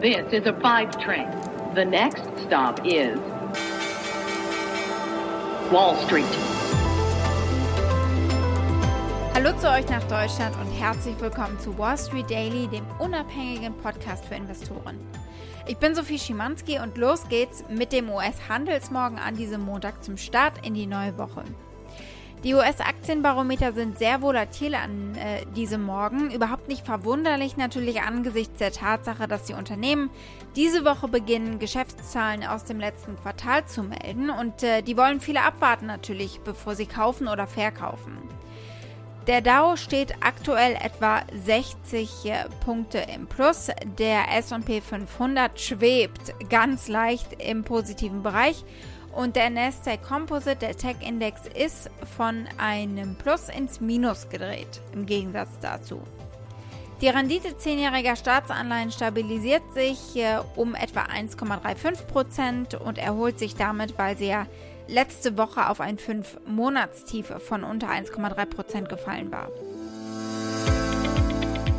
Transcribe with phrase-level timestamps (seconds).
[0.00, 1.28] This is a five train.
[1.74, 3.18] The next stop is
[5.70, 6.24] Wall Street.
[9.34, 14.24] Hallo zu euch nach Deutschland und herzlich willkommen zu Wall Street Daily, dem unabhängigen Podcast
[14.24, 14.98] für Investoren.
[15.66, 20.66] Ich bin Sophie Schimanski und los geht's mit dem US-Handelsmorgen an diesem Montag zum Start
[20.66, 21.44] in die neue Woche.
[22.42, 26.30] Die US-Aktienbarometer sind sehr volatil an äh, diesem Morgen.
[26.30, 30.08] Überhaupt nicht verwunderlich natürlich angesichts der Tatsache, dass die Unternehmen
[30.56, 34.30] diese Woche beginnen, Geschäftszahlen aus dem letzten Quartal zu melden.
[34.30, 38.16] Und äh, die wollen viele abwarten natürlich, bevor sie kaufen oder verkaufen.
[39.26, 43.68] Der Dow steht aktuell etwa 60 äh, Punkte im Plus.
[43.98, 48.64] Der SP 500 schwebt ganz leicht im positiven Bereich
[49.12, 55.58] und der Nasdaq Composite, der Tech-Index, ist von einem Plus ins Minus gedreht, im Gegensatz
[55.60, 56.00] dazu.
[57.00, 63.96] Die Rendite zehnjähriger Staatsanleihen stabilisiert sich äh, um etwa 1,35 Prozent und erholt sich damit,
[63.96, 64.46] weil sie ja
[64.86, 69.48] letzte Woche auf ein 5-Monatstief von unter 1,3 Prozent gefallen war.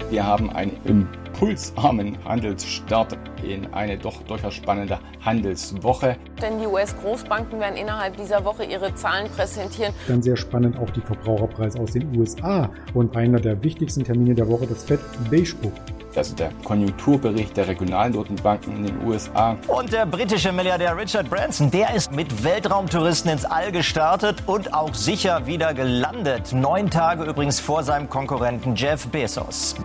[0.09, 1.07] Wir haben einen
[1.41, 6.15] impulsarmen Handelsstart in eine doch durchaus spannende Handelswoche.
[6.39, 9.91] Denn die US-Großbanken werden innerhalb dieser Woche ihre Zahlen präsentieren.
[10.07, 14.47] Dann sehr spannend auch die Verbraucherpreise aus den USA und einer der wichtigsten Termine der
[14.47, 14.99] Woche, das Fed
[15.31, 15.73] Beige Book.
[16.15, 19.57] Also der Konjunkturbericht der Regionalnotenbanken in den USA.
[19.67, 24.93] Und der britische Milliardär Richard Branson, der ist mit Weltraumtouristen ins All gestartet und auch
[24.93, 26.53] sicher wieder gelandet.
[26.53, 29.75] Neun Tage übrigens vor seinem Konkurrenten Jeff Bezos.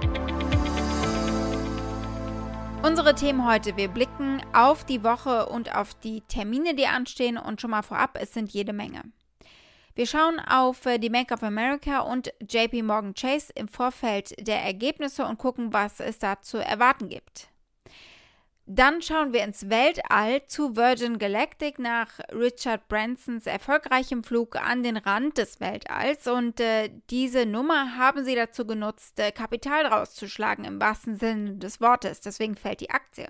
[2.86, 3.76] Unsere Themen heute.
[3.76, 8.16] Wir blicken auf die Woche und auf die Termine, die anstehen und schon mal vorab,
[8.20, 9.02] es sind jede Menge.
[9.96, 14.62] Wir schauen auf äh, die Bank of America und JP Morgan Chase im Vorfeld der
[14.62, 17.48] Ergebnisse und gucken, was es da zu erwarten gibt.
[18.68, 24.96] Dann schauen wir ins Weltall zu Virgin Galactic nach Richard Bransons erfolgreichem Flug an den
[24.96, 26.26] Rand des Weltalls.
[26.26, 31.80] Und äh, diese Nummer haben sie dazu genutzt, äh, Kapital rauszuschlagen im wahrsten Sinne des
[31.80, 32.20] Wortes.
[32.22, 33.28] Deswegen fällt die Aktie.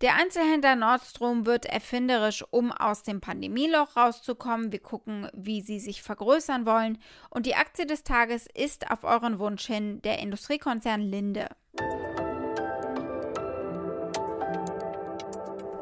[0.00, 4.72] Der Einzelhändler Nordstrom wird erfinderisch, um aus dem Pandemieloch rauszukommen.
[4.72, 6.98] Wir gucken, wie sie sich vergrößern wollen.
[7.28, 11.46] Und die Aktie des Tages ist auf euren Wunsch hin der Industriekonzern Linde.